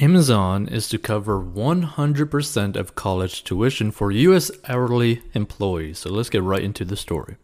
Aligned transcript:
Amazon 0.00 0.66
is 0.66 0.88
to 0.88 0.96
cover 0.96 1.38
100% 1.38 2.76
of 2.76 2.94
college 2.94 3.44
tuition 3.44 3.90
for 3.90 4.10
U.S. 4.10 4.50
hourly 4.66 5.20
employees. 5.34 5.98
So 5.98 6.08
let's 6.08 6.30
get 6.30 6.42
right 6.42 6.62
into 6.62 6.86
the 6.86 6.96
story. 6.96 7.36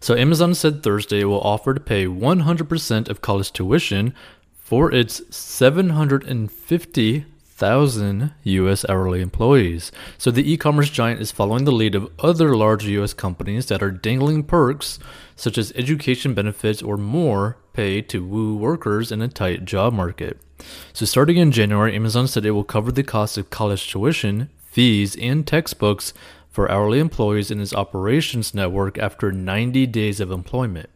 So, 0.00 0.16
Amazon 0.16 0.56
said 0.56 0.82
Thursday 0.82 1.20
it 1.20 1.26
will 1.26 1.40
offer 1.40 1.72
to 1.72 1.80
pay 1.80 2.06
100% 2.06 3.08
of 3.08 3.20
college 3.20 3.52
tuition 3.52 4.12
for 4.56 4.90
its 4.90 5.22
750,000 5.34 8.32
U.S. 8.42 8.84
hourly 8.88 9.20
employees. 9.20 9.92
So, 10.18 10.32
the 10.32 10.50
e 10.50 10.56
commerce 10.56 10.90
giant 10.90 11.20
is 11.20 11.30
following 11.30 11.64
the 11.64 11.70
lead 11.70 11.94
of 11.94 12.10
other 12.18 12.56
large 12.56 12.84
U.S. 12.86 13.14
companies 13.14 13.66
that 13.66 13.80
are 13.80 13.92
dangling 13.92 14.42
perks 14.42 14.98
such 15.36 15.56
as 15.56 15.72
education 15.76 16.34
benefits 16.34 16.82
or 16.82 16.96
more 16.96 17.58
pay 17.72 18.02
to 18.02 18.26
woo 18.26 18.56
workers 18.56 19.12
in 19.12 19.22
a 19.22 19.28
tight 19.28 19.64
job 19.64 19.92
market. 19.92 20.40
So, 20.92 21.06
starting 21.06 21.36
in 21.36 21.52
January, 21.52 21.94
Amazon 21.94 22.26
said 22.28 22.44
it 22.44 22.52
will 22.52 22.64
cover 22.64 22.92
the 22.92 23.02
cost 23.02 23.38
of 23.38 23.50
college 23.50 23.90
tuition, 23.90 24.50
fees, 24.64 25.16
and 25.16 25.46
textbooks 25.46 26.12
for 26.50 26.70
hourly 26.70 26.98
employees 26.98 27.50
in 27.50 27.60
its 27.60 27.74
operations 27.74 28.54
network 28.54 28.98
after 28.98 29.32
90 29.32 29.86
days 29.86 30.20
of 30.20 30.30
employment. 30.30 30.90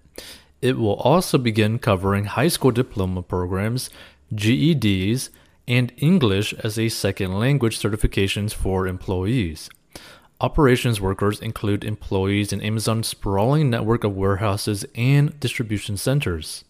It 0.60 0.76
will 0.78 0.94
also 0.94 1.38
begin 1.38 1.78
covering 1.78 2.24
high 2.24 2.48
school 2.48 2.70
diploma 2.70 3.22
programs, 3.22 3.90
GEDs, 4.34 5.30
and 5.68 5.92
English 5.96 6.52
as 6.54 6.78
a 6.78 6.88
second 6.88 7.38
language 7.38 7.78
certifications 7.78 8.52
for 8.52 8.86
employees. 8.86 9.68
Operations 10.40 11.00
workers 11.00 11.40
include 11.40 11.82
employees 11.82 12.52
in 12.52 12.60
Amazon's 12.60 13.08
sprawling 13.08 13.70
network 13.70 14.04
of 14.04 14.16
warehouses 14.16 14.84
and 14.94 15.38
distribution 15.40 15.96
centers. 15.96 16.64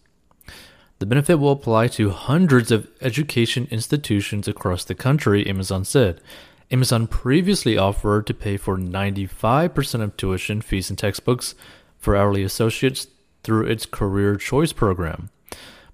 The 1.07 1.15
benefit 1.15 1.35
will 1.35 1.53
apply 1.53 1.87
to 1.87 2.09
hundreds 2.09 2.69
of 2.69 2.89
education 2.99 3.65
institutions 3.71 4.45
across 4.45 4.83
the 4.83 4.93
country, 4.93 5.47
Amazon 5.47 5.85
said. 5.85 6.19
Amazon 6.69 7.07
previously 7.07 7.77
offered 7.77 8.27
to 8.27 8.33
pay 8.33 8.57
for 8.57 8.77
95% 8.77 10.01
of 10.01 10.17
tuition 10.17 10.59
fees 10.59 10.89
and 10.89 10.99
textbooks 10.99 11.55
for 11.97 12.17
hourly 12.17 12.43
associates 12.43 13.07
through 13.41 13.67
its 13.67 13.85
Career 13.85 14.35
Choice 14.35 14.73
program. 14.73 15.29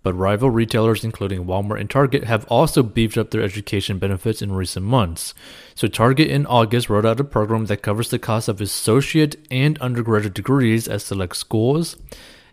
But 0.01 0.15
rival 0.15 0.49
retailers, 0.49 1.03
including 1.03 1.45
Walmart 1.45 1.79
and 1.79 1.91
Target, 1.91 2.23
have 2.23 2.45
also 2.45 2.81
beefed 2.81 3.15
up 3.15 3.29
their 3.29 3.43
education 3.43 3.99
benefits 3.99 4.41
in 4.41 4.53
recent 4.53 4.83
months. 4.83 5.35
So, 5.75 5.87
Target 5.87 6.27
in 6.27 6.47
August 6.47 6.89
rolled 6.89 7.05
out 7.05 7.19
a 7.19 7.23
program 7.23 7.67
that 7.67 7.83
covers 7.83 8.09
the 8.09 8.17
cost 8.17 8.49
of 8.49 8.59
associate 8.59 9.35
and 9.51 9.77
undergraduate 9.77 10.33
degrees 10.33 10.87
at 10.87 11.03
select 11.03 11.35
schools. 11.35 11.97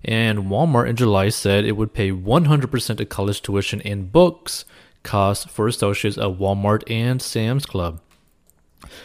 And 0.05 0.45
Walmart 0.45 0.89
in 0.89 0.97
July 0.97 1.29
said 1.29 1.65
it 1.65 1.77
would 1.77 1.93
pay 1.93 2.11
100% 2.11 3.01
of 3.01 3.09
college 3.09 3.43
tuition 3.43 3.81
and 3.83 4.13
books 4.13 4.65
costs 5.03 5.47
for 5.47 5.67
associates 5.67 6.19
at 6.19 6.39
Walmart 6.39 6.89
and 6.91 7.21
Sam's 7.21 7.67
Club. 7.67 8.01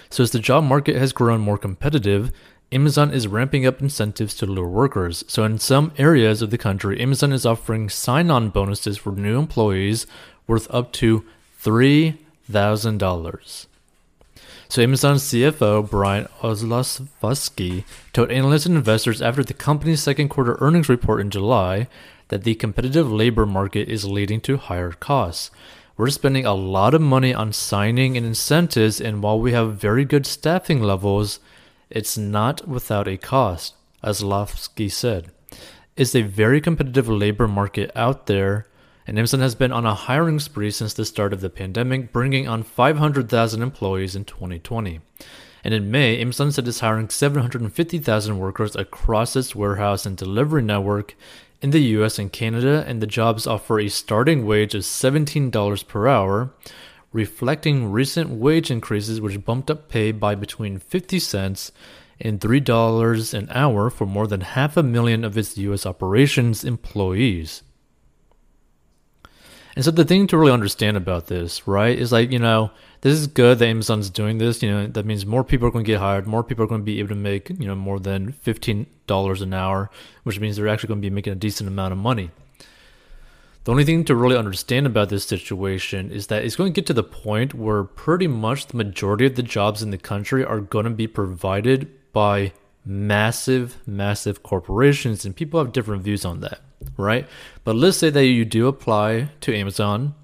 So, 0.09 0.23
as 0.23 0.31
the 0.31 0.39
job 0.39 0.63
market 0.63 0.95
has 0.95 1.11
grown 1.11 1.41
more 1.41 1.57
competitive, 1.57 2.31
Amazon 2.71 3.11
is 3.11 3.27
ramping 3.27 3.65
up 3.65 3.81
incentives 3.81 4.33
to 4.35 4.45
lure 4.45 4.69
workers. 4.69 5.25
So, 5.27 5.43
in 5.43 5.59
some 5.59 5.91
areas 5.97 6.41
of 6.41 6.49
the 6.49 6.57
country, 6.57 7.01
Amazon 7.01 7.33
is 7.33 7.45
offering 7.45 7.89
sign 7.89 8.31
on 8.31 8.49
bonuses 8.49 8.97
for 8.97 9.11
new 9.11 9.37
employees 9.37 10.07
worth 10.47 10.73
up 10.73 10.93
to 10.93 11.25
$3,000. 11.61 13.65
So 14.67 14.81
Amazon 14.81 15.17
CFO 15.17 15.89
Brian 15.89 16.27
Olsavsky 16.41 17.83
told 18.13 18.31
analysts 18.31 18.65
and 18.65 18.75
investors 18.75 19.21
after 19.21 19.43
the 19.43 19.53
company's 19.53 20.01
second 20.01 20.29
quarter 20.29 20.57
earnings 20.59 20.89
report 20.89 21.21
in 21.21 21.29
July 21.29 21.87
that 22.29 22.43
the 22.43 22.55
competitive 22.55 23.11
labor 23.11 23.45
market 23.45 23.87
is 23.87 24.05
leading 24.05 24.41
to 24.41 24.57
higher 24.57 24.91
costs. 24.91 25.51
We're 25.97 26.09
spending 26.09 26.45
a 26.45 26.53
lot 26.53 26.93
of 26.93 27.01
money 27.01 27.33
on 27.33 27.53
signing 27.53 28.17
and 28.17 28.25
incentives, 28.25 28.99
and 28.99 29.23
while 29.23 29.39
we 29.39 29.53
have 29.53 29.77
very 29.77 30.03
good 30.03 30.25
staffing 30.25 30.81
levels, 30.81 31.39
it's 31.89 32.17
not 32.17 32.67
without 32.67 33.07
a 33.07 33.17
cost, 33.17 33.75
Olsavsky 34.03 34.91
said. 34.91 35.31
It's 35.95 36.15
a 36.15 36.23
very 36.23 36.59
competitive 36.59 37.07
labor 37.07 37.47
market 37.47 37.91
out 37.95 38.25
there, 38.25 38.67
and 39.07 39.17
Amazon 39.17 39.39
has 39.39 39.55
been 39.55 39.71
on 39.71 39.85
a 39.85 39.93
hiring 39.93 40.39
spree 40.39 40.71
since 40.71 40.93
the 40.93 41.05
start 41.05 41.33
of 41.33 41.41
the 41.41 41.49
pandemic, 41.49 42.11
bringing 42.11 42.47
on 42.47 42.63
500,000 42.63 43.61
employees 43.61 44.15
in 44.15 44.25
2020. 44.25 45.01
And 45.63 45.73
in 45.73 45.89
May, 45.91 46.19
Amazon 46.19 46.51
said 46.51 46.67
it's 46.67 46.79
hiring 46.79 47.09
750,000 47.09 48.37
workers 48.39 48.75
across 48.75 49.35
its 49.35 49.55
warehouse 49.55 50.05
and 50.05 50.15
delivery 50.15 50.61
network 50.61 51.15
in 51.61 51.71
the 51.71 51.79
US 51.79 52.19
and 52.19 52.31
Canada, 52.31 52.83
and 52.87 53.01
the 53.01 53.07
jobs 53.07 53.47
offer 53.47 53.79
a 53.79 53.89
starting 53.89 54.45
wage 54.45 54.75
of 54.75 54.83
$17 54.83 55.87
per 55.87 56.07
hour, 56.07 56.51
reflecting 57.11 57.91
recent 57.91 58.29
wage 58.29 58.69
increases 58.69 59.21
which 59.21 59.45
bumped 59.45 59.71
up 59.71 59.89
pay 59.89 60.11
by 60.11 60.35
between 60.35 60.77
50 60.77 61.17
cents 61.17 61.71
and 62.19 62.39
$3 62.39 63.33
an 63.33 63.47
hour 63.49 63.89
for 63.89 64.05
more 64.05 64.27
than 64.27 64.41
half 64.41 64.77
a 64.77 64.83
million 64.83 65.23
of 65.23 65.37
its 65.37 65.57
US 65.57 65.85
operations 65.85 66.63
employees. 66.63 67.63
And 69.75 69.83
so 69.83 69.91
the 69.91 70.05
thing 70.05 70.25
to 70.27 70.37
really 70.37 70.53
understand 70.53 70.95
about 70.95 71.27
this, 71.27 71.67
right, 71.67 71.97
is 71.97 72.11
like, 72.11 72.31
you 72.31 72.39
know, 72.39 72.71
this 73.01 73.13
is 73.13 73.27
good 73.27 73.59
that 73.59 73.67
Amazon's 73.67 74.09
doing 74.09 74.37
this. 74.37 74.63
You 74.63 74.71
know, 74.71 74.87
that 74.87 75.05
means 75.05 75.25
more 75.25 75.43
people 75.43 75.67
are 75.67 75.71
going 75.71 75.83
to 75.83 75.91
get 75.91 75.99
hired, 75.99 76.27
more 76.27 76.43
people 76.43 76.63
are 76.63 76.67
going 76.67 76.81
to 76.81 76.85
be 76.85 76.99
able 76.99 77.09
to 77.09 77.15
make, 77.15 77.49
you 77.49 77.67
know, 77.67 77.75
more 77.75 77.99
than 77.99 78.31
$15 78.31 79.41
an 79.41 79.53
hour, 79.53 79.89
which 80.23 80.39
means 80.39 80.55
they're 80.55 80.69
actually 80.69 80.87
going 80.87 81.01
to 81.01 81.09
be 81.09 81.13
making 81.13 81.33
a 81.33 81.35
decent 81.35 81.67
amount 81.67 81.91
of 81.91 81.97
money. 81.97 82.31
The 83.65 83.71
only 83.71 83.83
thing 83.83 84.05
to 84.05 84.15
really 84.15 84.37
understand 84.37 84.85
about 84.85 85.09
this 85.09 85.25
situation 85.25 86.11
is 86.11 86.27
that 86.27 86.45
it's 86.45 86.55
going 86.55 86.71
to 86.71 86.75
get 86.75 86.85
to 86.85 86.93
the 86.93 87.03
point 87.03 87.53
where 87.53 87.83
pretty 87.83 88.27
much 88.27 88.67
the 88.67 88.77
majority 88.77 89.25
of 89.25 89.35
the 89.35 89.43
jobs 89.43 89.81
in 89.81 89.89
the 89.89 89.97
country 89.97 90.45
are 90.45 90.59
going 90.59 90.85
to 90.85 90.91
be 90.91 91.07
provided 91.07 91.89
by 92.13 92.53
massive, 92.85 93.77
massive 93.87 94.43
corporations, 94.43 95.25
and 95.25 95.35
people 95.35 95.59
have 95.59 95.73
different 95.73 96.03
views 96.03 96.23
on 96.23 96.41
that 96.41 96.59
right? 96.97 97.27
But 97.63 97.75
let's 97.75 97.97
say 97.97 98.09
that 98.09 98.25
you 98.25 98.45
do 98.45 98.67
apply 98.67 99.29
to 99.41 99.55
Amazon 99.55 100.15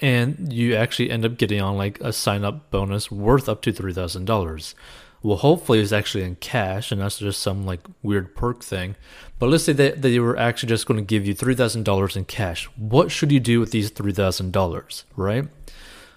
and 0.00 0.52
you 0.52 0.74
actually 0.74 1.10
end 1.10 1.24
up 1.24 1.38
getting 1.38 1.60
on 1.60 1.76
like 1.76 2.00
a 2.00 2.12
sign 2.12 2.44
up 2.44 2.70
bonus 2.70 3.10
worth 3.10 3.48
up 3.48 3.62
to 3.62 3.72
$3,000. 3.72 4.74
Well, 5.22 5.38
hopefully 5.38 5.80
it's 5.80 5.92
actually 5.92 6.24
in 6.24 6.36
cash 6.36 6.92
and 6.92 7.00
that's 7.00 7.18
just 7.18 7.40
some 7.40 7.64
like 7.64 7.80
weird 8.02 8.34
perk 8.36 8.62
thing. 8.62 8.96
But 9.38 9.48
let's 9.48 9.64
say 9.64 9.72
that 9.72 10.02
they 10.02 10.18
were 10.18 10.36
actually 10.36 10.68
just 10.68 10.86
going 10.86 10.98
to 11.00 11.04
give 11.04 11.26
you 11.26 11.34
$3,000 11.34 12.16
in 12.16 12.24
cash. 12.26 12.66
What 12.76 13.10
should 13.10 13.32
you 13.32 13.40
do 13.40 13.60
with 13.60 13.70
these 13.70 13.90
$3,000, 13.90 15.04
right? 15.16 15.48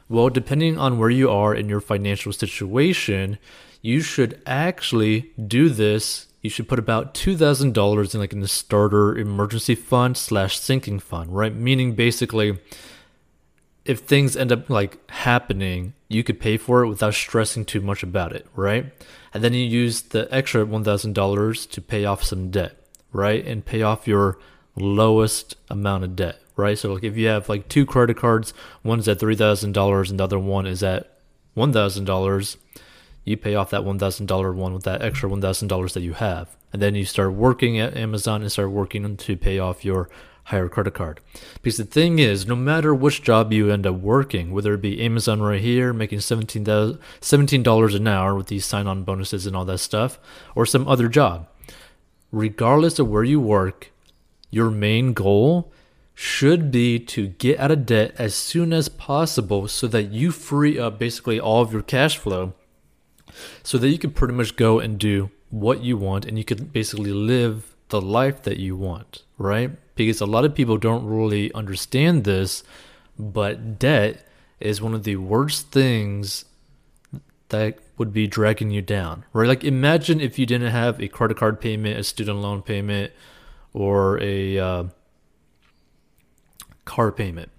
Well, 0.07 0.29
depending 0.29 0.77
on 0.77 0.97
where 0.97 1.09
you 1.09 1.29
are 1.29 1.53
in 1.53 1.69
your 1.69 1.81
financial 1.81 2.33
situation, 2.33 3.38
you 3.81 4.01
should 4.01 4.41
actually 4.45 5.31
do 5.47 5.69
this 5.69 6.28
you 6.41 6.50
should 6.50 6.69
put 6.69 6.79
about 6.79 7.13
two 7.13 7.35
thousand 7.35 7.73
dollars 7.73 8.13
in 8.13 8.22
like 8.22 8.34
in 8.34 8.40
the 8.40 8.47
starter 8.47 9.17
emergency 9.17 9.75
fund 9.75 10.16
slash 10.16 10.57
sinking 10.59 11.00
fund, 11.00 11.35
right? 11.35 11.53
Meaning 11.53 11.95
basically, 11.95 12.59
if 13.84 14.00
things 14.00 14.38
end 14.38 14.51
up 14.51 14.69
like 14.69 15.09
happening, 15.12 15.94
you 16.07 16.23
could 16.23 16.39
pay 16.39 16.56
for 16.56 16.84
it 16.84 16.88
without 16.88 17.13
stressing 17.13 17.66
too 17.66 17.81
much 17.81 18.03
about 18.03 18.34
it, 18.34 18.47
right? 18.56 18.94
And 19.34 19.44
then 19.44 19.53
you 19.53 19.66
use 19.66 20.01
the 20.01 20.34
extra 20.34 20.66
one 20.66 20.84
thousand 20.84 21.13
dollars 21.13 21.66
to 21.68 21.81
pay 21.81 22.06
off 22.06 22.23
some 22.23 22.51
debt, 22.51 22.78
right? 23.12 23.45
And 23.45 23.66
pay 23.66 23.81
off 23.81 24.07
your 24.07 24.39
lowest 24.78 25.57
amount 25.69 26.06
of 26.06 26.16
debt, 26.16 26.39
right? 26.56 26.78
So 26.78 26.94
like 26.94 27.03
if 27.03 27.18
you 27.18 27.28
have 27.28 27.50
like 27.50 27.68
two 27.68 27.85
credit 27.85 28.16
cards, 28.16 28.53
one's 28.81 29.09
at 29.09 29.19
three 29.19 29.35
thousand 29.35 29.73
dollars 29.73 30.09
and 30.09 30.22
the 30.22 30.23
other 30.23 30.39
one 30.39 30.66
is 30.66 30.84
at 30.84 31.19
one 31.53 31.73
thousand 31.73 32.06
dollars 32.06 32.56
you 33.29 33.38
pay 33.38 33.56
off 33.56 33.69
that 33.69 33.81
$1,000 33.81 34.56
one 34.56 34.73
with 34.73 34.84
that 34.84 35.01
extra 35.01 35.29
$1,000 35.29 35.94
that 35.94 36.01
you 36.01 36.13
have. 36.13 36.57
And 36.73 36.81
then 36.81 36.95
you 36.95 37.06
start 37.06 37.34
working 37.34 37.79
at 37.79 37.95
Amazon 37.95 38.41
and 38.41 38.51
start 38.51 38.72
working 38.72 39.16
to 39.16 39.38
pay 39.38 39.59
off 39.59 39.85
your 39.85 40.09
higher 40.45 40.67
credit 40.67 40.95
card. 40.95 41.19
Because 41.62 41.78
the 41.78 41.85
thing 41.85 42.18
is, 42.18 42.47
no 42.47 42.56
matter 42.56 42.94
which 42.94 43.22
job 43.22 43.53
you 43.53 43.69
end 43.69 43.85
up 43.85 43.95
working, 43.95 44.51
whether 44.51 44.74
it 44.74 44.81
be 44.81 45.01
Amazon 45.01 45.42
right 45.42 45.62
here, 45.62 45.94
making 45.94 46.19
$17, 46.19 46.63
$17 47.21 47.95
an 47.95 48.07
hour 48.07 48.33
with 48.36 48.48
these 48.48 48.65
sign 48.65 48.88
on 48.88 49.03
bonuses 49.03 49.45
and 49.45 49.56
all 49.56 49.65
that 49.65 49.77
stuff, 49.77 50.19
or 50.56 50.65
some 50.65 50.88
other 50.88 51.07
job, 51.07 51.48
regardless 52.31 52.98
of 52.98 53.07
where 53.07 53.24
you 53.24 53.39
work, 53.39 53.92
your 54.50 54.71
main 54.71 55.13
goal 55.13 55.71
should 56.15 56.71
be 56.71 57.00
to 57.00 57.27
get 57.27 57.59
out 57.59 57.71
of 57.71 57.86
debt 57.86 58.13
as 58.18 58.33
soon 58.33 58.74
as 58.74 58.89
possible 58.89 59.68
so 59.68 59.88
that 59.88 60.12
you 60.12 60.31
free 60.31 60.80
up 60.80 60.98
basically 60.98 61.39
all 61.39 61.62
of 61.62 61.71
your 61.71 61.83
cash 61.83 62.18
flow 62.18 62.53
so 63.63 63.77
that 63.77 63.89
you 63.89 63.97
can 63.97 64.11
pretty 64.11 64.33
much 64.33 64.55
go 64.55 64.79
and 64.79 64.97
do 64.99 65.29
what 65.49 65.83
you 65.83 65.97
want 65.97 66.25
and 66.25 66.37
you 66.37 66.43
can 66.43 66.65
basically 66.65 67.11
live 67.11 67.75
the 67.89 68.01
life 68.01 68.43
that 68.43 68.57
you 68.57 68.75
want, 68.75 69.23
right? 69.37 69.71
Because 69.95 70.21
a 70.21 70.25
lot 70.25 70.45
of 70.45 70.53
people 70.55 70.77
don't 70.77 71.05
really 71.05 71.51
understand 71.53 72.23
this, 72.23 72.63
but 73.17 73.79
debt 73.79 74.27
is 74.59 74.81
one 74.81 74.93
of 74.93 75.03
the 75.03 75.15
worst 75.15 75.71
things 75.71 76.45
that 77.49 77.79
would 77.97 78.13
be 78.13 78.27
dragging 78.27 78.69
you 78.69 78.81
down, 78.81 79.25
right? 79.33 79.47
Like 79.47 79.63
imagine 79.63 80.21
if 80.21 80.37
you 80.37 80.45
didn't 80.45 80.71
have 80.71 81.01
a 81.01 81.07
credit 81.07 81.37
card 81.37 81.59
payment, 81.59 81.97
a 81.97 82.03
student 82.03 82.39
loan 82.39 82.61
payment, 82.61 83.11
or 83.73 84.19
a 84.21 84.57
uh, 84.59 84.83
car 86.85 87.11
payment. 87.11 87.51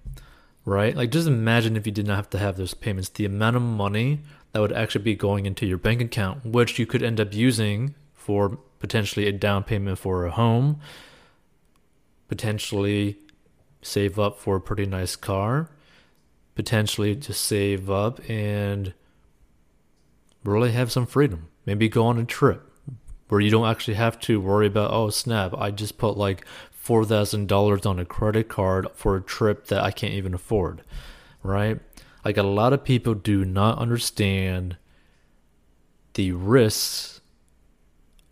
right? 0.65 0.97
Like, 0.97 1.11
just 1.11 1.27
imagine 1.27 1.77
if 1.77 1.87
you 1.87 1.93
did 1.93 2.07
not 2.07 2.17
have 2.17 2.31
to 2.31 2.39
have 2.39 2.57
those 2.57 2.75
payments, 2.75 3.09
the 3.09 3.25
amount 3.25 3.57
of 3.57 3.63
money 3.63 4.21
that 4.53 4.61
would 4.61 4.73
actually 4.73 5.05
be 5.05 5.15
going 5.15 5.47
into 5.47 5.67
your 5.67 5.79
bank 5.79 6.01
account, 6.01 6.45
which 6.45 6.79
you 6.79 6.87
could 6.87 7.03
end 7.03 7.21
up 7.21 7.33
using 7.33 7.95
for 8.15 8.59
potentially 8.79 9.27
a 9.27 9.33
down 9.33 9.63
payment 9.63 9.99
for 9.99 10.27
a 10.27 10.31
home, 10.31 10.81
potentially 12.29 13.19
save 13.83 14.19
up 14.19 14.39
for 14.39 14.57
a 14.57 14.61
pretty 14.61 14.87
nice 14.87 15.17
car, 15.17 15.71
potentially 16.55 17.15
just 17.15 17.45
save 17.45 17.91
up 17.91 18.21
and 18.29 18.93
really 20.45 20.73
have 20.73 20.91
some 20.91 21.07
freedom. 21.07 21.49
Maybe 21.67 21.89
go 21.89 22.07
on 22.07 22.19
a 22.19 22.25
trip 22.25 22.67
where 23.29 23.41
you 23.41 23.51
don't 23.51 23.69
actually 23.69 23.95
have 23.95 24.19
to 24.21 24.41
worry 24.41 24.67
about, 24.67 24.91
oh 24.91 25.11
snap, 25.11 25.55
I 25.57 25.71
just 25.71 25.99
put 25.99 26.17
like 26.17 26.45
$4,000 26.85 27.87
on 27.87 27.99
a 27.99 28.05
credit 28.05 28.49
card 28.49 28.89
for 28.95 29.17
a 29.17 29.21
trip 29.21 29.67
that 29.67 29.83
I 29.85 29.91
can't 29.91 30.15
even 30.15 30.35
afford, 30.35 30.83
right? 31.43 31.79
Like 32.25 32.37
a 32.37 32.43
lot 32.43 32.73
of 32.73 32.85
people 32.85 33.15
do 33.15 33.45
not 33.45 33.79
understand 33.79 34.77
the 36.15 36.33
risks 36.33 37.21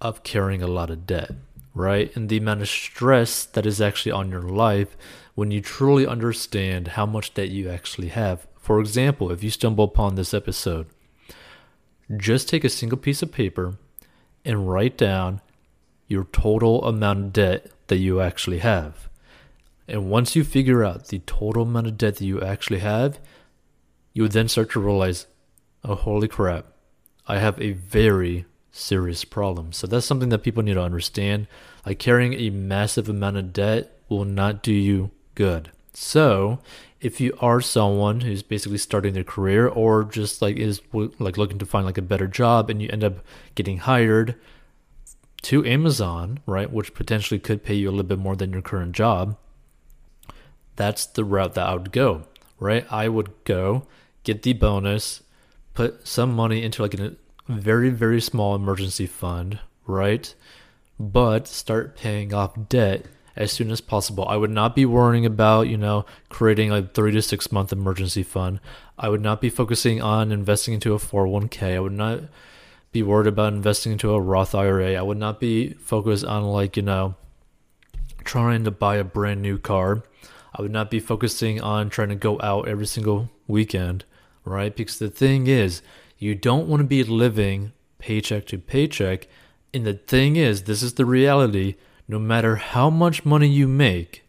of 0.00 0.22
carrying 0.22 0.62
a 0.62 0.66
lot 0.66 0.90
of 0.90 1.06
debt, 1.06 1.32
right? 1.74 2.14
And 2.14 2.28
the 2.28 2.36
amount 2.36 2.62
of 2.62 2.68
stress 2.68 3.44
that 3.44 3.66
is 3.66 3.80
actually 3.80 4.12
on 4.12 4.30
your 4.30 4.42
life 4.42 4.96
when 5.34 5.50
you 5.50 5.60
truly 5.60 6.06
understand 6.06 6.88
how 6.88 7.06
much 7.06 7.34
debt 7.34 7.48
you 7.48 7.70
actually 7.70 8.08
have. 8.08 8.46
For 8.58 8.80
example, 8.80 9.30
if 9.30 9.42
you 9.42 9.50
stumble 9.50 9.84
upon 9.84 10.14
this 10.14 10.34
episode, 10.34 10.86
just 12.16 12.48
take 12.48 12.64
a 12.64 12.68
single 12.68 12.98
piece 12.98 13.22
of 13.22 13.32
paper 13.32 13.76
and 14.44 14.68
write 14.68 14.96
down 14.96 15.40
your 16.06 16.24
total 16.24 16.84
amount 16.84 17.18
of 17.18 17.32
debt 17.32 17.70
that 17.86 17.98
you 17.98 18.20
actually 18.20 18.58
have. 18.58 19.08
And 19.86 20.10
once 20.10 20.36
you 20.36 20.44
figure 20.44 20.84
out 20.84 21.08
the 21.08 21.20
total 21.20 21.62
amount 21.62 21.86
of 21.86 21.98
debt 21.98 22.16
that 22.16 22.24
you 22.24 22.40
actually 22.42 22.80
have, 22.80 23.18
you 24.18 24.22
would 24.22 24.32
then 24.32 24.48
start 24.48 24.68
to 24.68 24.80
realize, 24.80 25.28
oh, 25.84 25.94
holy 25.94 26.26
crap, 26.26 26.66
I 27.28 27.38
have 27.38 27.60
a 27.60 27.70
very 27.70 28.46
serious 28.72 29.24
problem. 29.24 29.72
So 29.72 29.86
that's 29.86 30.06
something 30.06 30.30
that 30.30 30.42
people 30.42 30.64
need 30.64 30.74
to 30.74 30.82
understand. 30.82 31.46
Like 31.86 32.00
carrying 32.00 32.34
a 32.34 32.50
massive 32.50 33.08
amount 33.08 33.36
of 33.36 33.52
debt 33.52 33.96
will 34.08 34.24
not 34.24 34.60
do 34.60 34.72
you 34.72 35.12
good. 35.36 35.70
So, 35.92 36.58
if 37.00 37.20
you 37.20 37.32
are 37.38 37.60
someone 37.60 38.22
who's 38.22 38.42
basically 38.42 38.78
starting 38.78 39.14
their 39.14 39.22
career 39.22 39.68
or 39.68 40.02
just 40.02 40.42
like 40.42 40.56
is 40.56 40.80
like 40.92 41.38
looking 41.38 41.60
to 41.60 41.66
find 41.66 41.86
like 41.86 41.96
a 41.96 42.02
better 42.02 42.26
job 42.26 42.70
and 42.70 42.82
you 42.82 42.88
end 42.90 43.04
up 43.04 43.24
getting 43.54 43.78
hired 43.78 44.34
to 45.42 45.64
Amazon, 45.64 46.40
right, 46.44 46.72
which 46.72 46.92
potentially 46.92 47.38
could 47.38 47.62
pay 47.62 47.74
you 47.74 47.88
a 47.88 47.92
little 47.92 48.02
bit 48.02 48.18
more 48.18 48.34
than 48.34 48.52
your 48.52 48.62
current 48.62 48.96
job, 48.96 49.36
that's 50.74 51.06
the 51.06 51.24
route 51.24 51.54
that 51.54 51.68
I 51.68 51.74
would 51.74 51.92
go, 51.92 52.24
right? 52.58 52.84
I 52.90 53.08
would 53.08 53.32
go 53.44 53.86
get 54.24 54.42
the 54.42 54.52
bonus, 54.52 55.22
put 55.74 56.06
some 56.06 56.34
money 56.34 56.62
into 56.62 56.82
like 56.82 56.94
a 56.94 57.14
very, 57.48 57.90
very 57.90 58.20
small 58.20 58.54
emergency 58.54 59.06
fund, 59.06 59.58
right? 59.86 60.34
But 60.98 61.46
start 61.46 61.96
paying 61.96 62.34
off 62.34 62.68
debt 62.68 63.06
as 63.36 63.52
soon 63.52 63.70
as 63.70 63.80
possible. 63.80 64.26
I 64.28 64.36
would 64.36 64.50
not 64.50 64.74
be 64.74 64.84
worrying 64.84 65.24
about, 65.24 65.68
you 65.68 65.76
know, 65.76 66.04
creating 66.28 66.72
a 66.72 66.82
three 66.82 67.12
to 67.12 67.22
six 67.22 67.52
month 67.52 67.72
emergency 67.72 68.24
fund. 68.24 68.60
I 68.98 69.08
would 69.08 69.20
not 69.20 69.40
be 69.40 69.48
focusing 69.48 70.02
on 70.02 70.32
investing 70.32 70.74
into 70.74 70.92
a 70.92 70.98
401k. 70.98 71.76
I 71.76 71.80
would 71.80 71.92
not 71.92 72.22
be 72.90 73.02
worried 73.02 73.28
about 73.28 73.52
investing 73.52 73.92
into 73.92 74.12
a 74.12 74.20
Roth 74.20 74.54
IRA. 74.54 74.94
I 74.94 75.02
would 75.02 75.18
not 75.18 75.38
be 75.38 75.74
focused 75.74 76.24
on 76.24 76.42
like, 76.44 76.76
you 76.76 76.82
know, 76.82 77.14
trying 78.24 78.64
to 78.64 78.72
buy 78.72 78.96
a 78.96 79.04
brand 79.04 79.40
new 79.40 79.56
car. 79.56 80.02
I 80.52 80.62
would 80.62 80.72
not 80.72 80.90
be 80.90 80.98
focusing 80.98 81.60
on 81.60 81.90
trying 81.90 82.08
to 82.08 82.16
go 82.16 82.40
out 82.40 82.66
every 82.66 82.86
single 82.86 83.30
weekend, 83.48 84.04
right? 84.44 84.76
Because 84.76 84.98
the 84.98 85.10
thing 85.10 85.48
is, 85.48 85.82
you 86.18 86.34
don't 86.34 86.68
want 86.68 86.80
to 86.80 86.86
be 86.86 87.02
living 87.02 87.72
paycheck 87.98 88.46
to 88.46 88.58
paycheck. 88.58 89.26
And 89.74 89.84
the 89.84 89.94
thing 89.94 90.36
is, 90.36 90.62
this 90.62 90.82
is 90.82 90.94
the 90.94 91.04
reality 91.04 91.74
no 92.08 92.18
matter 92.18 92.56
how 92.56 92.88
much 92.88 93.26
money 93.26 93.48
you 93.48 93.68
make, 93.68 94.24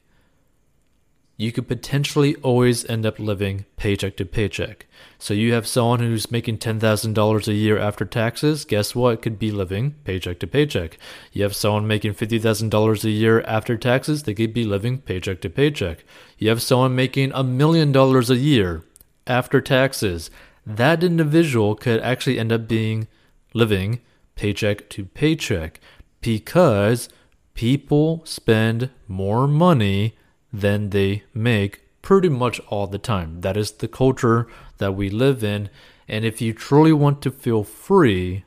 you 1.37 1.53
could 1.53 1.69
potentially 1.69 2.35
always 2.37 2.83
end 2.89 3.05
up 3.05 3.17
living 3.17 3.63
paycheck 3.77 4.17
to 4.17 4.25
paycheck. 4.25 4.85
So 5.17 5.33
you 5.33 5.53
have 5.53 5.65
someone 5.65 5.99
who's 5.99 6.29
making 6.29 6.57
$10,000 6.57 7.47
a 7.47 7.53
year 7.53 7.79
after 7.79 8.03
taxes, 8.03 8.65
guess 8.65 8.93
what? 8.93 9.21
Could 9.21 9.39
be 9.39 9.49
living 9.49 9.95
paycheck 10.03 10.39
to 10.39 10.47
paycheck. 10.47 10.97
You 11.31 11.43
have 11.43 11.55
someone 11.55 11.87
making 11.87 12.15
$50,000 12.15 13.03
a 13.05 13.09
year 13.09 13.39
after 13.43 13.77
taxes, 13.77 14.23
they 14.23 14.33
could 14.33 14.53
be 14.53 14.65
living 14.65 14.97
paycheck 14.97 15.39
to 15.39 15.49
paycheck. 15.49 16.03
You 16.37 16.49
have 16.49 16.61
someone 16.61 16.93
making 16.93 17.31
a 17.33 17.45
million 17.45 17.93
dollars 17.93 18.29
a 18.29 18.35
year 18.35 18.83
after 19.29 19.61
taxes. 19.61 20.29
That 20.65 21.03
individual 21.03 21.75
could 21.75 22.01
actually 22.01 22.39
end 22.39 22.51
up 22.51 22.67
being 22.67 23.07
living 23.53 24.01
paycheck 24.35 24.89
to 24.89 25.05
paycheck 25.05 25.79
because 26.21 27.09
people 27.53 28.21
spend 28.25 28.89
more 29.07 29.47
money 29.47 30.17
than 30.51 30.89
they 30.89 31.23
make 31.33 31.81
pretty 32.01 32.29
much 32.29 32.59
all 32.67 32.87
the 32.87 32.97
time. 32.97 33.41
That 33.41 33.57
is 33.57 33.71
the 33.71 33.87
culture 33.87 34.47
that 34.77 34.95
we 34.95 35.09
live 35.09 35.43
in. 35.43 35.69
And 36.07 36.25
if 36.25 36.41
you 36.41 36.53
truly 36.53 36.93
want 36.93 37.21
to 37.23 37.31
feel 37.31 37.63
free 37.63 38.45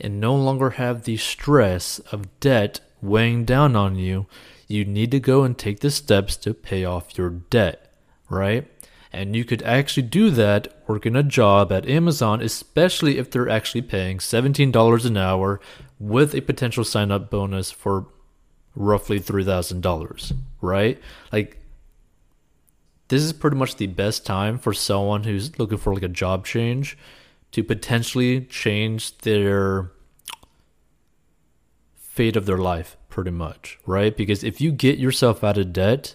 and 0.00 0.20
no 0.20 0.34
longer 0.34 0.70
have 0.70 1.02
the 1.02 1.16
stress 1.16 1.98
of 2.12 2.40
debt 2.40 2.80
weighing 3.02 3.44
down 3.44 3.76
on 3.76 3.96
you, 3.96 4.26
you 4.68 4.84
need 4.84 5.10
to 5.10 5.20
go 5.20 5.44
and 5.44 5.58
take 5.58 5.80
the 5.80 5.90
steps 5.90 6.36
to 6.36 6.54
pay 6.54 6.84
off 6.84 7.18
your 7.18 7.30
debt, 7.30 7.92
right? 8.28 8.68
And 9.12 9.34
you 9.34 9.44
could 9.44 9.62
actually 9.62 10.02
do 10.04 10.30
that 10.30 10.68
working 10.86 11.16
a 11.16 11.22
job 11.22 11.72
at 11.72 11.88
Amazon, 11.88 12.42
especially 12.42 13.18
if 13.18 13.30
they're 13.30 13.48
actually 13.48 13.82
paying 13.82 14.18
$17 14.18 15.06
an 15.06 15.16
hour 15.16 15.60
with 15.98 16.34
a 16.34 16.42
potential 16.42 16.84
sign 16.84 17.10
up 17.10 17.30
bonus 17.30 17.70
for 17.70 18.06
roughly 18.74 19.18
$3,000, 19.18 20.32
right? 20.60 21.00
Like, 21.32 21.58
this 23.08 23.22
is 23.22 23.32
pretty 23.32 23.56
much 23.56 23.76
the 23.76 23.86
best 23.86 24.26
time 24.26 24.58
for 24.58 24.74
someone 24.74 25.24
who's 25.24 25.58
looking 25.58 25.78
for 25.78 25.94
like 25.94 26.02
a 26.02 26.08
job 26.08 26.44
change 26.44 26.96
to 27.52 27.64
potentially 27.64 28.42
change 28.42 29.16
their 29.18 29.90
fate 31.96 32.36
of 32.36 32.46
their 32.46 32.58
life 32.58 32.96
pretty 33.08 33.30
much, 33.30 33.78
right? 33.86 34.16
Because 34.16 34.44
if 34.44 34.60
you 34.60 34.70
get 34.70 34.98
yourself 34.98 35.42
out 35.42 35.56
of 35.56 35.72
debt, 35.72 36.14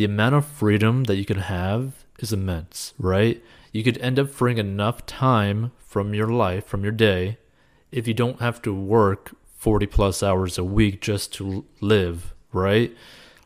the 0.00 0.06
amount 0.06 0.34
of 0.34 0.46
freedom 0.46 1.04
that 1.04 1.16
you 1.16 1.26
can 1.26 1.40
have 1.40 2.06
is 2.20 2.32
immense, 2.32 2.94
right? 2.98 3.44
You 3.70 3.84
could 3.84 3.98
end 3.98 4.18
up 4.18 4.30
freeing 4.30 4.56
enough 4.56 5.04
time 5.04 5.72
from 5.76 6.14
your 6.14 6.28
life, 6.28 6.64
from 6.64 6.84
your 6.84 6.92
day, 6.92 7.36
if 7.92 8.08
you 8.08 8.14
don't 8.14 8.40
have 8.40 8.62
to 8.62 8.72
work 8.72 9.36
40 9.58 9.84
plus 9.84 10.22
hours 10.22 10.56
a 10.56 10.64
week 10.64 11.02
just 11.02 11.34
to 11.34 11.66
live, 11.82 12.32
right? 12.50 12.96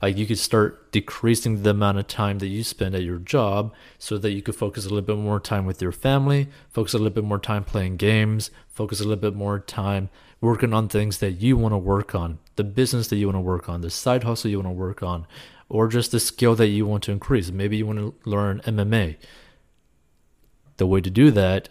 Like 0.00 0.16
you 0.16 0.26
could 0.26 0.38
start 0.38 0.92
decreasing 0.92 1.64
the 1.64 1.70
amount 1.70 1.98
of 1.98 2.06
time 2.06 2.38
that 2.38 2.46
you 2.46 2.62
spend 2.62 2.94
at 2.94 3.02
your 3.02 3.18
job 3.18 3.74
so 3.98 4.16
that 4.18 4.30
you 4.30 4.40
could 4.40 4.54
focus 4.54 4.86
a 4.86 4.90
little 4.90 5.02
bit 5.02 5.16
more 5.16 5.40
time 5.40 5.66
with 5.66 5.82
your 5.82 5.90
family, 5.90 6.46
focus 6.70 6.94
a 6.94 6.98
little 6.98 7.10
bit 7.10 7.24
more 7.24 7.40
time 7.40 7.64
playing 7.64 7.96
games, 7.96 8.52
focus 8.68 9.00
a 9.00 9.02
little 9.02 9.20
bit 9.20 9.34
more 9.34 9.58
time 9.58 10.08
working 10.40 10.72
on 10.72 10.88
things 10.88 11.18
that 11.18 11.32
you 11.32 11.56
want 11.56 11.72
to 11.72 11.78
work 11.78 12.14
on, 12.14 12.38
the 12.54 12.62
business 12.62 13.08
that 13.08 13.16
you 13.16 13.26
want 13.26 13.36
to 13.36 13.40
work 13.40 13.68
on, 13.68 13.80
the 13.80 13.90
side 13.90 14.22
hustle 14.22 14.50
you 14.50 14.58
want 14.58 14.68
to 14.68 14.72
work 14.72 15.02
on, 15.02 15.26
or 15.68 15.88
just 15.88 16.10
the 16.10 16.20
skill 16.20 16.54
that 16.56 16.68
you 16.68 16.86
want 16.86 17.02
to 17.04 17.12
increase. 17.12 17.50
Maybe 17.50 17.76
you 17.78 17.86
want 17.86 17.98
to 17.98 18.14
learn 18.24 18.60
MMA. 18.60 19.16
The 20.76 20.86
way 20.86 21.00
to 21.00 21.10
do 21.10 21.30
that 21.30 21.68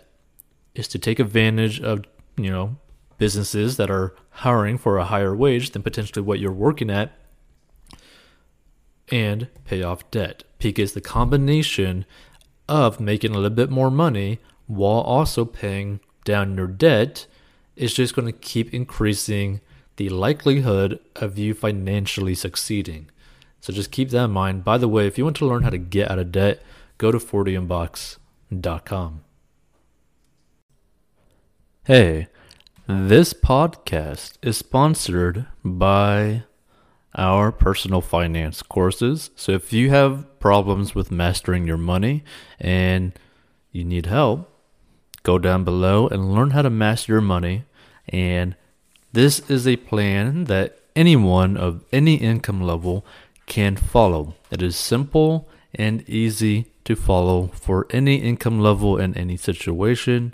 is 0.76 0.88
to 0.90 1.00
take 1.00 1.20
advantage 1.20 1.80
of, 1.80 2.04
you 2.38 2.50
know, 2.50 2.78
businesses 3.18 3.78
that 3.78 3.92
are 3.92 4.16
hiring 4.30 4.78
for 4.78 4.98
a 4.98 5.06
higher 5.06 5.36
wage 5.36 5.72
than 5.72 5.84
potentially 5.84 6.24
what 6.24 6.40
you're 6.40 6.52
working 6.52 6.90
at 6.90 7.14
and 9.10 9.48
pay 9.66 9.84
off 9.84 10.10
debt 10.12 10.44
because 10.58 10.94
the 10.94 11.02
combination 11.02 12.06
of 12.68 13.00
making 13.00 13.32
a 13.32 13.36
little 13.36 13.50
bit 13.50 13.70
more 13.70 13.92
money 13.92 14.40
while 14.68 15.02
also 15.02 15.46
paying 15.46 16.00
down 16.24 16.56
your 16.56 16.68
debt 16.68 17.28
is 17.76 17.94
just 17.94 18.16
going 18.16 18.26
to 18.26 18.32
keep 18.32 18.74
increasing 18.74 19.60
the 19.98 20.10
likelihood 20.10 21.00
of 21.16 21.38
you 21.38 21.54
financially 21.54 22.34
succeeding. 22.34 23.10
So 23.64 23.72
just 23.72 23.92
keep 23.92 24.10
that 24.10 24.26
in 24.26 24.32
mind. 24.32 24.66
By 24.66 24.78
the 24.78 24.90
way, 24.90 25.08
if 25.08 25.18
you 25.18 25.24
want 25.24 25.38
to 25.38 25.46
learn 25.46 25.64
how 25.64 25.70
to 25.70 25.78
get 25.78 26.12
out 26.12 26.20
of 26.20 26.34
debt, 26.34 26.62
go 26.98 27.14
to 27.14 27.18
40inbox.com. 27.18 29.24
Hey, 31.86 32.28
this 32.88 33.34
podcast 33.34 34.34
is 34.42 34.58
sponsored 34.58 35.46
by 35.64 36.44
our 37.16 37.54
personal 37.54 38.02
finance 38.02 38.62
courses. 38.64 39.30
So 39.38 39.54
if 39.54 39.72
you 39.72 39.92
have 39.92 40.42
problems 40.42 40.94
with 40.94 41.10
mastering 41.10 41.66
your 41.66 41.78
money 41.78 42.26
and 42.60 43.18
you 43.72 43.86
need 43.86 44.08
help, 44.08 44.52
go 45.24 45.40
down 45.40 45.64
below 45.64 46.10
and 46.10 46.36
learn 46.36 46.50
how 46.50 46.64
to 46.64 46.70
master 46.70 47.14
your 47.14 47.22
money. 47.22 47.64
And 48.10 48.58
this 49.14 49.50
is 49.50 49.66
a 49.66 49.78
plan 49.78 50.44
that 50.46 50.80
anyone 50.98 51.56
of 51.56 51.86
any 51.94 52.16
income 52.16 52.62
level 52.62 53.06
can 53.46 53.76
follow. 53.76 54.36
It 54.52 54.62
is 54.62 54.76
simple 54.76 55.50
and 55.74 56.08
easy 56.10 56.66
to 56.86 56.96
follow 56.96 57.48
for 57.48 57.88
any 57.90 58.18
income 58.18 58.60
level 58.60 58.98
and 58.98 59.16
any 59.18 59.38
situation. 59.38 60.34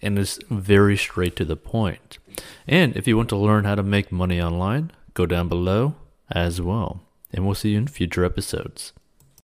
And 0.00 0.18
it's 0.18 0.38
very 0.50 0.96
straight 0.96 1.36
to 1.36 1.44
the 1.44 1.56
point. 1.56 2.18
And 2.66 2.96
if 2.96 3.06
you 3.06 3.16
want 3.16 3.28
to 3.30 3.36
learn 3.36 3.64
how 3.64 3.74
to 3.74 3.82
make 3.82 4.10
money 4.10 4.40
online, 4.40 4.90
go 5.14 5.26
down 5.26 5.48
below 5.48 5.94
as 6.30 6.60
well. 6.60 7.00
And 7.32 7.44
we'll 7.44 7.54
see 7.54 7.70
you 7.70 7.78
in 7.78 7.86
future 7.86 8.24
episodes. 8.24 8.92